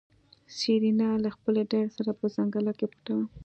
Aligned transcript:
سېرېنا 0.57 1.09
له 1.23 1.29
خپلې 1.35 1.61
ډلې 1.71 1.89
سره 1.97 2.11
په 2.19 2.25
ځنګله 2.35 2.71
کې 2.79 2.85
پټه 2.91 3.13
وه. 3.17 3.25